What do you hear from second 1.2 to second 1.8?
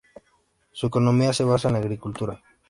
se basa en la